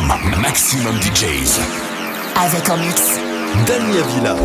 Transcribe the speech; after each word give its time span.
Maximum, 0.00 0.94
DJs. 1.00 1.58
Avec 2.36 2.70
en 2.70 2.76
mix. 2.76 3.18
Damia 3.66 4.02
Villa. 4.14 4.36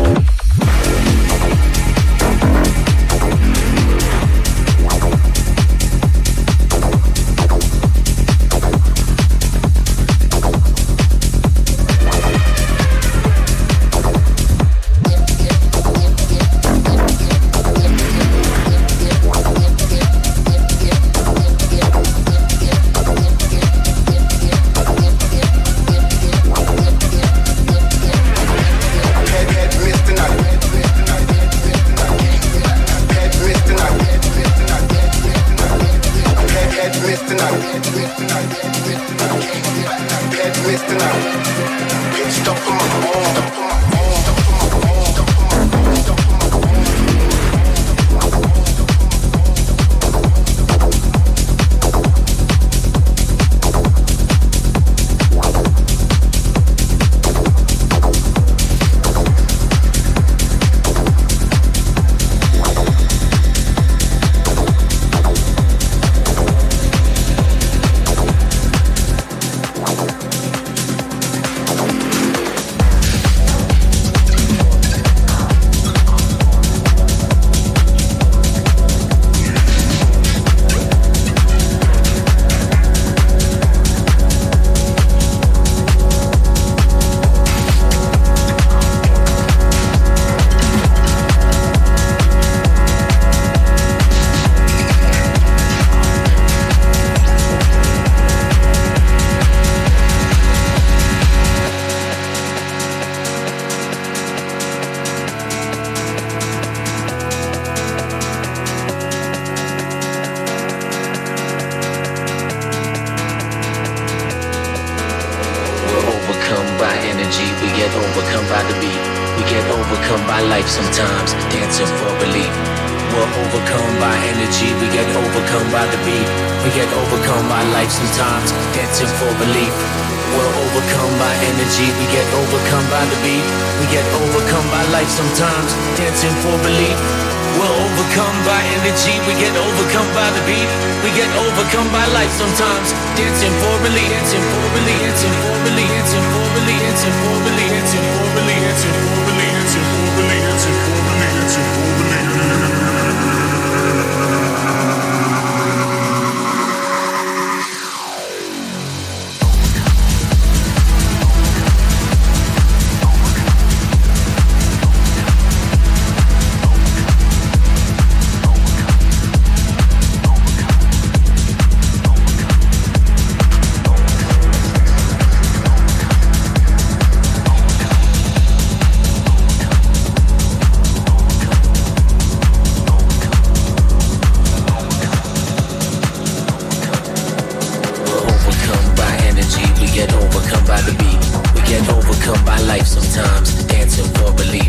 life 192.84 193.00
sometimes, 193.00 193.64
dancing 193.64 194.04
for 194.20 194.30
belief. 194.36 194.68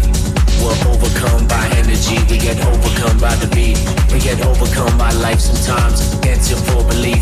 We're 0.64 0.80
overcome 0.88 1.48
by 1.52 1.68
energy, 1.76 2.16
we 2.32 2.40
get 2.40 2.56
overcome 2.64 3.20
by 3.20 3.36
the 3.44 3.48
beat. 3.52 3.76
We 4.08 4.24
get 4.24 4.40
overcome 4.40 4.98
by 4.98 5.12
life 5.20 5.42
sometimes, 5.44 6.00
dancing 6.24 6.64
for 6.64 6.80
belief. 6.88 7.20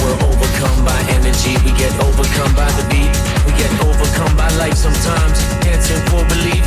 We're 0.00 0.16
overcome 0.24 0.84
by 0.88 0.96
energy, 1.12 1.60
we 1.68 1.76
get 1.76 1.92
overcome 2.00 2.54
by 2.56 2.70
the 2.80 2.84
beat. 2.88 3.12
We 3.44 3.52
get 3.60 3.72
overcome 3.84 4.32
by 4.32 4.48
life 4.56 4.72
sometimes, 4.80 5.36
dancing 5.60 6.00
for 6.08 6.24
belief. 6.24 6.64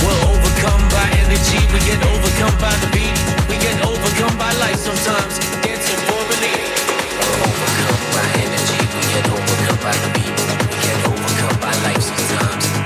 We're 0.00 0.22
overcome 0.32 0.80
by 0.88 1.04
energy, 1.20 1.60
we 1.68 1.84
get 1.84 2.00
overcome 2.00 2.56
by 2.64 2.72
the 2.80 2.88
beat. 2.96 3.12
We 3.44 3.60
get 3.60 3.76
overcome 3.84 4.40
by 4.40 4.56
life 4.56 4.80
sometimes, 4.80 5.36
dancing 5.60 6.00
for 6.08 6.22
belief. 6.32 6.64
We're 7.20 7.40
overcome 7.44 8.00
by 8.16 8.26
energy, 8.40 8.80
we 8.88 9.00
get 9.12 9.24
overcome 9.28 9.80
by 9.84 9.96
the 10.00 10.10
beat. 10.16 10.32
We 10.64 10.76
get 10.80 10.98
overcome 11.12 11.56
by 11.60 11.76
life 11.84 12.00
sometimes. 12.00 12.81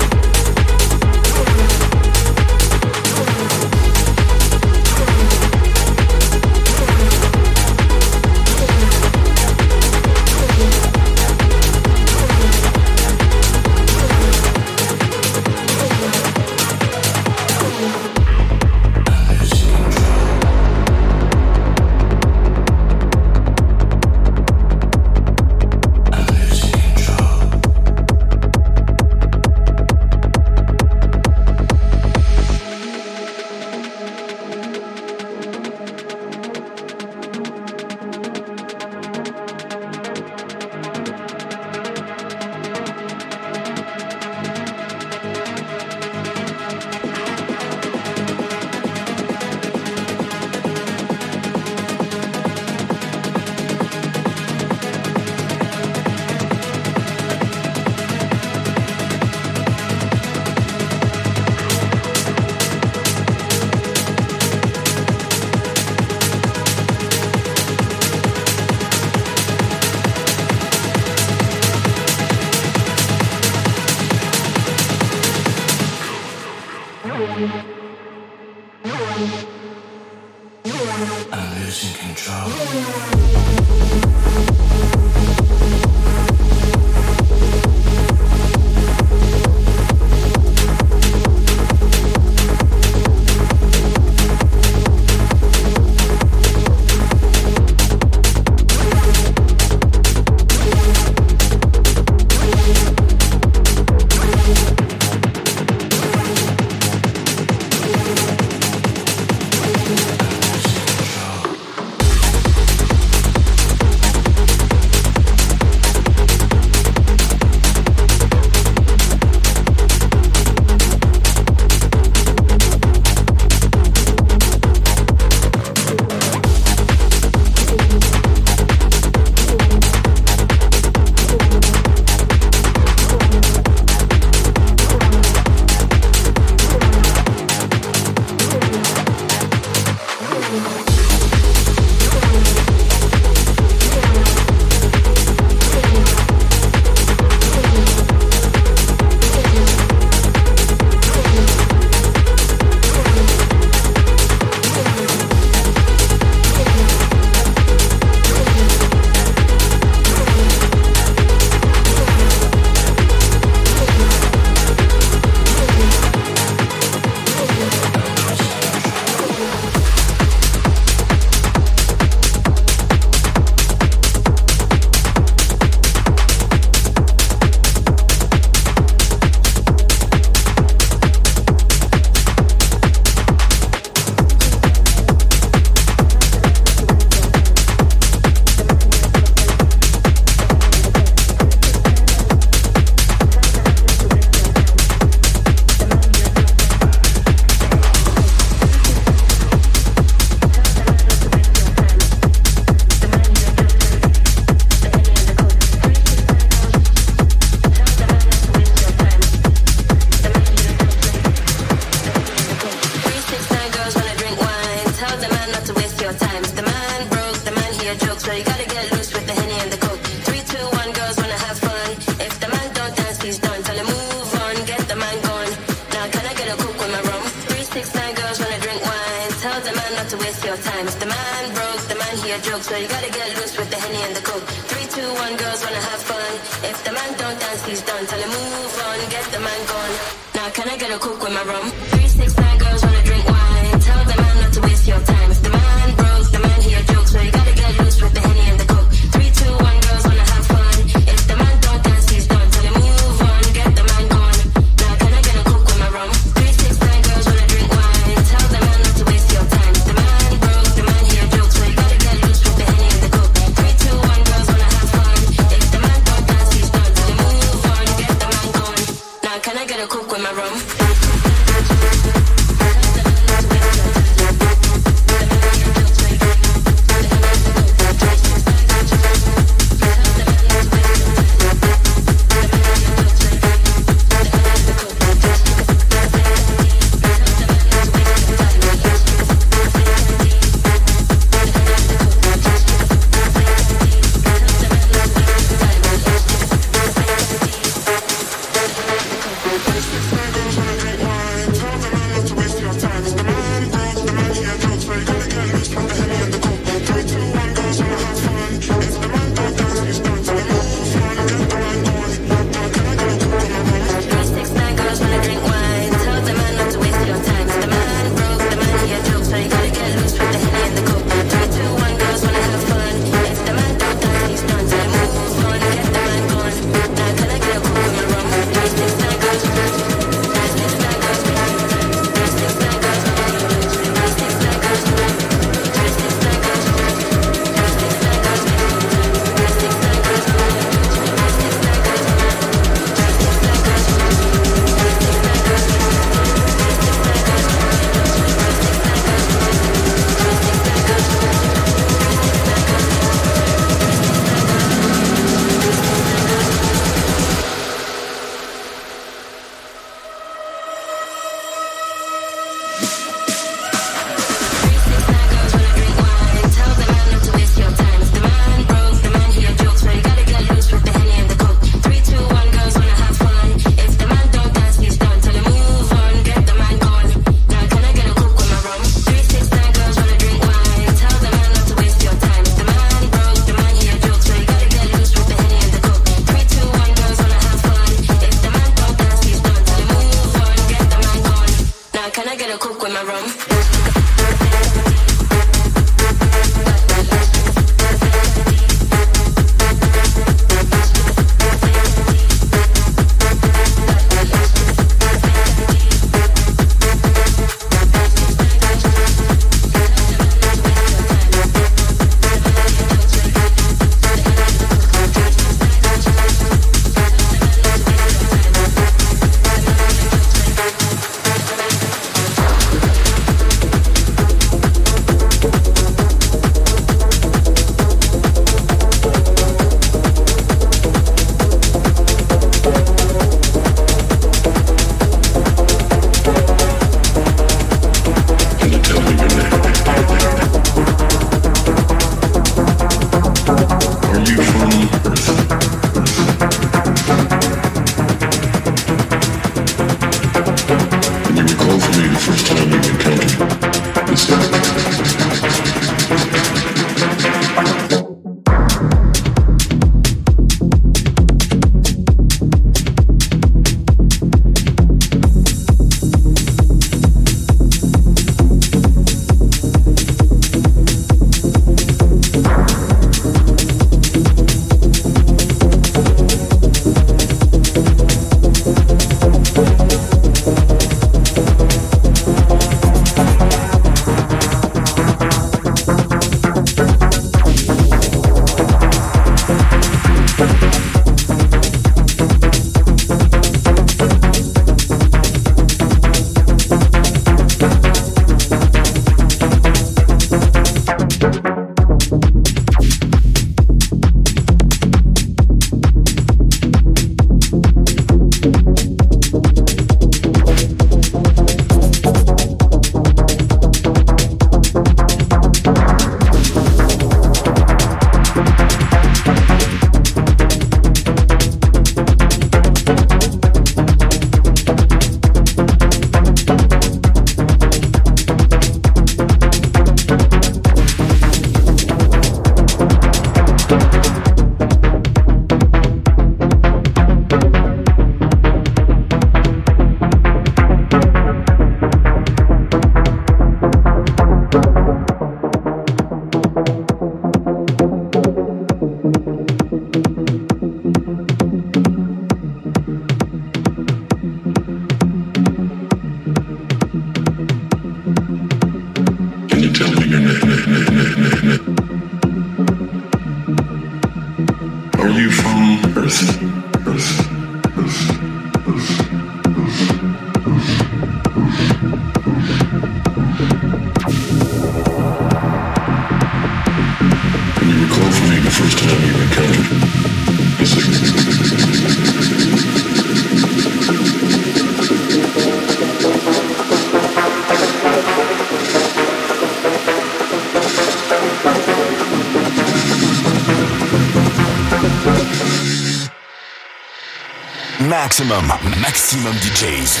Maximum, 598.02 598.52
maximum 598.80 599.32
DJs. 599.34 600.00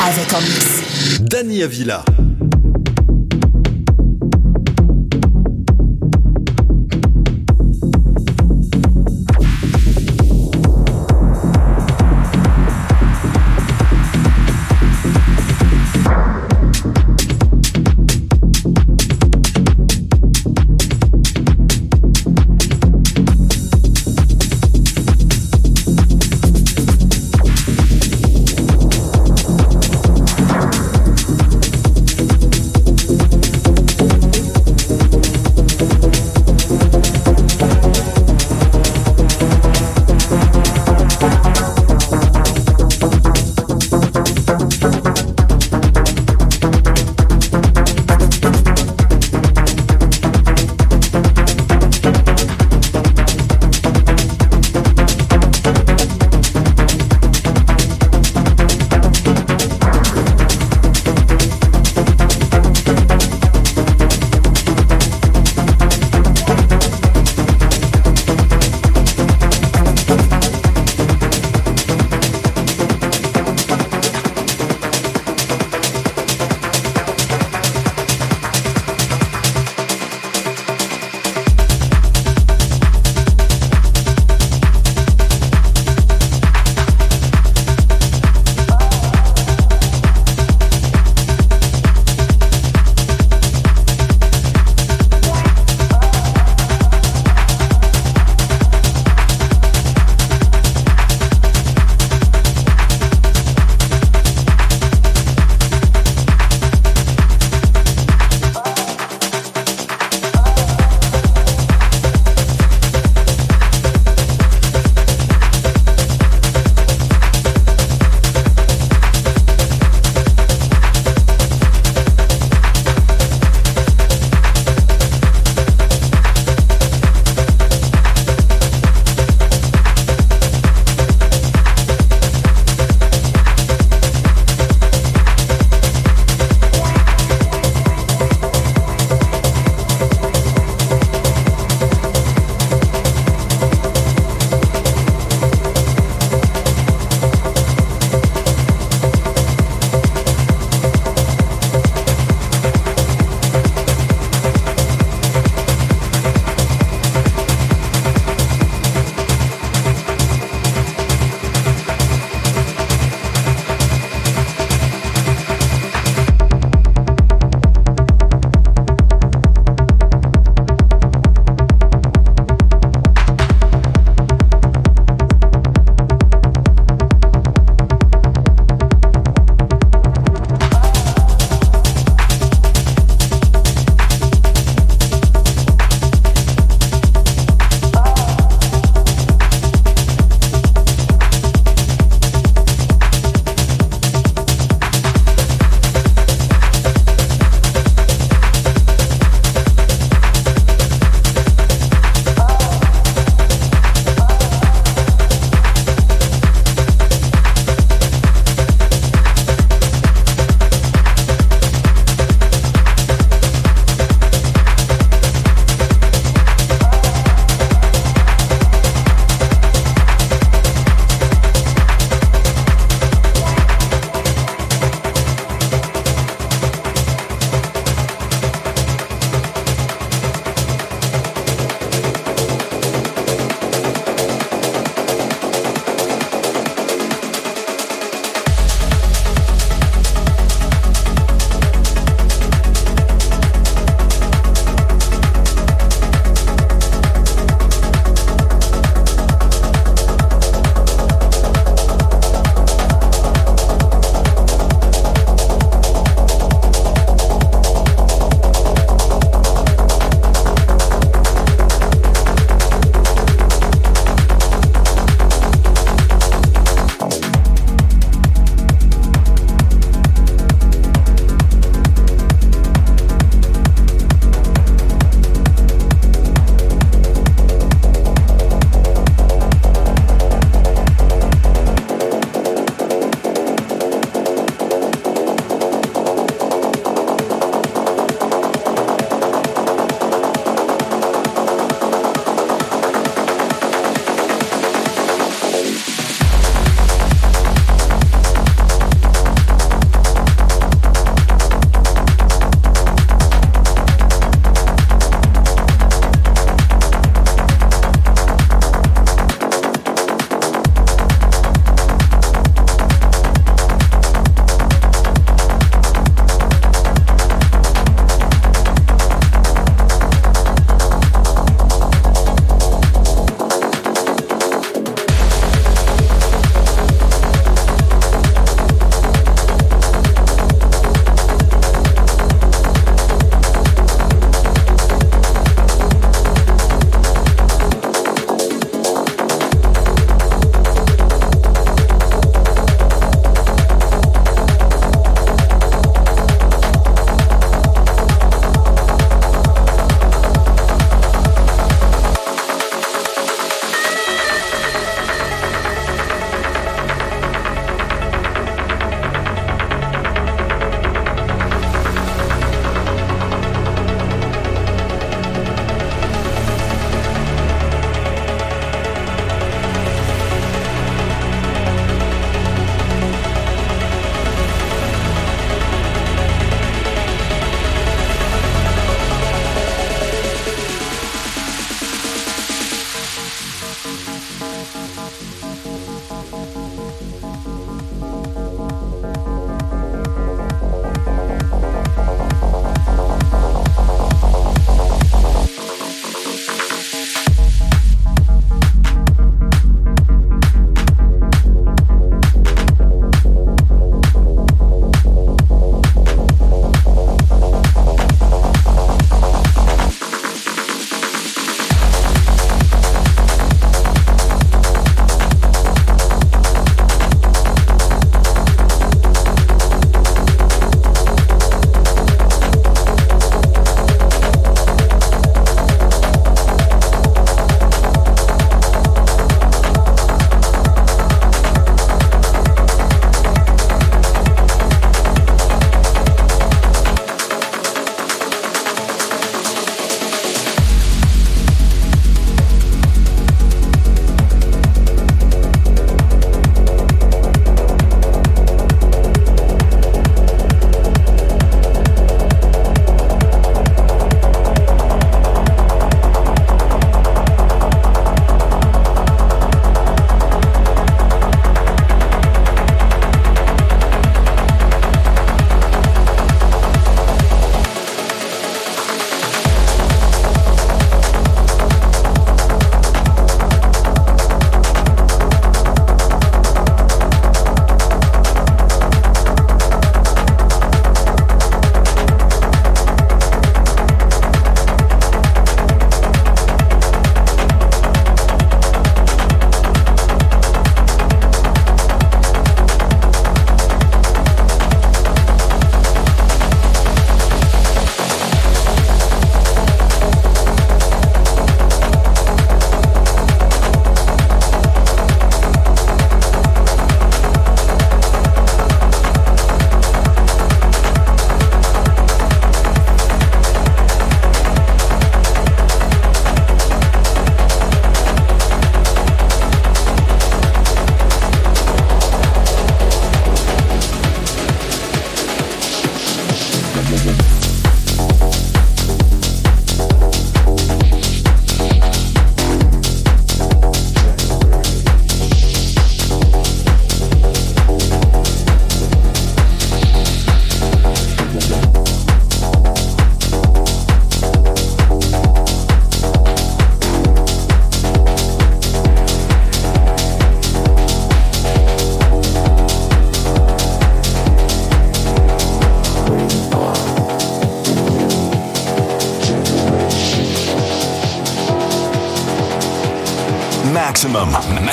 Avec 0.00 0.32
en 0.32 0.40
mix. 0.42 1.18
Dani 1.22 1.64
Avila. 1.64 2.04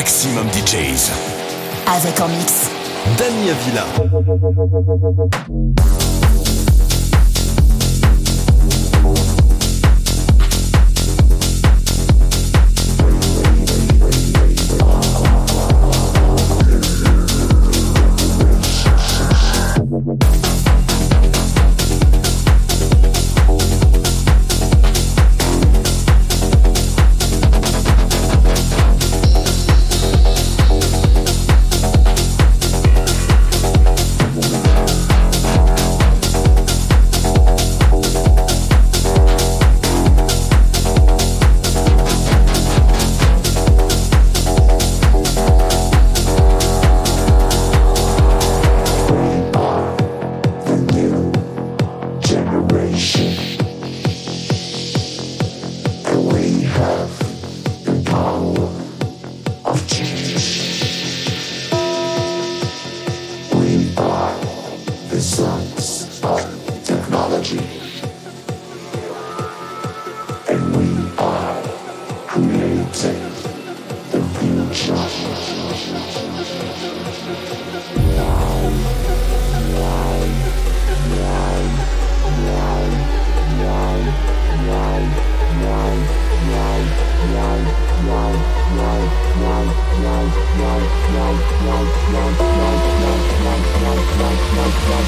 Maximum, 0.03 0.45
DJs. 0.51 1.11
Avec 1.87 2.19
en 2.19 2.27
mix. 2.27 2.69
Dania 3.17 3.53
Villa. 3.63 3.85
♪ 95.03 95.05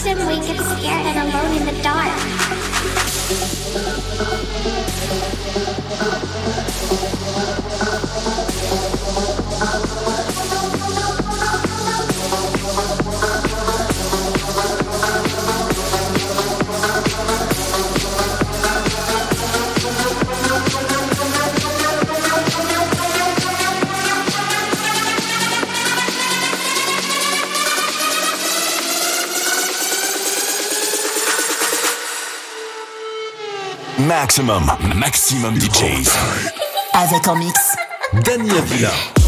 Often 0.00 0.26
we 0.28 0.36
get 0.36 0.58
scared 0.58 1.04
and 1.04 1.30
alone 1.30 1.56
in 1.58 1.66
the 1.66 1.82
dark. 1.82 2.39
Maximum, 34.30 34.70
maximum 34.94 35.58
DJs. 35.58 36.08
Avec 36.94 37.26
en 37.26 37.34
mix. 37.34 37.74
Daniel 38.24 38.58
Avila. 38.58 39.19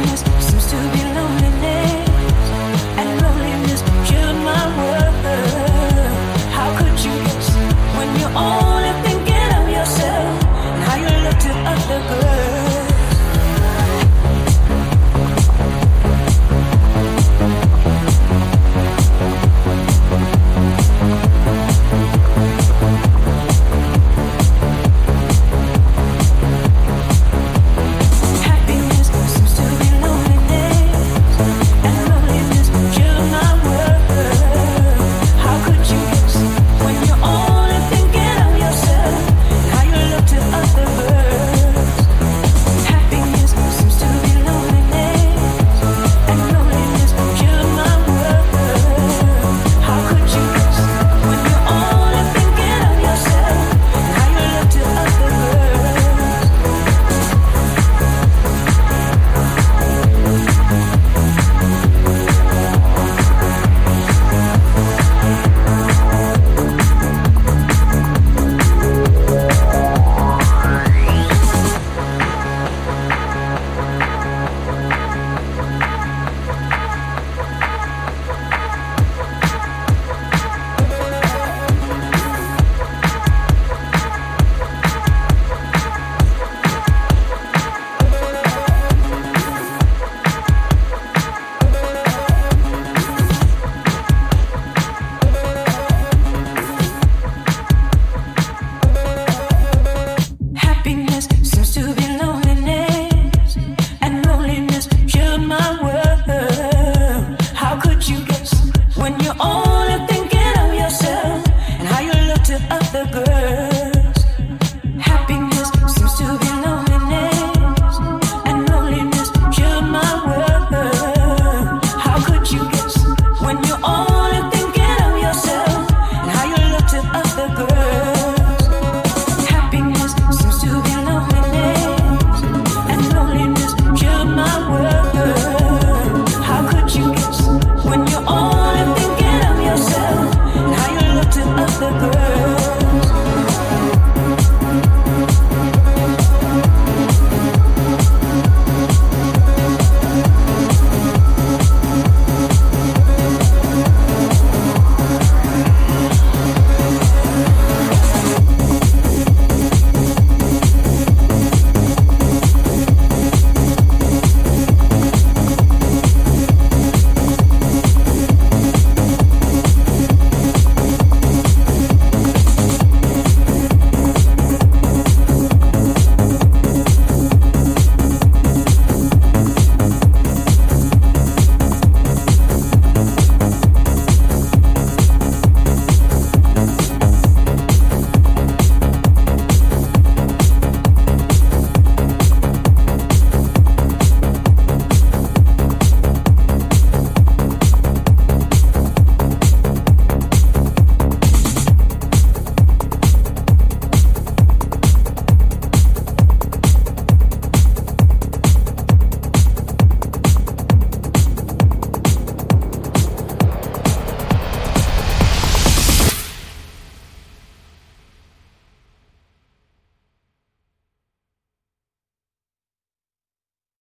Happiness 0.00 0.48
seems 0.48 0.66
to 0.68 0.76
be 0.94 0.99